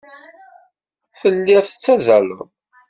Telliḍ 1.19 1.63
tettazzaleḍ. 1.67 2.39